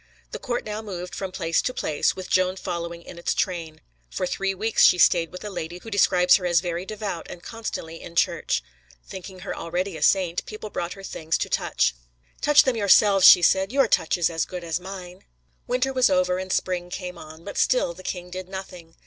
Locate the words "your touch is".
13.71-14.31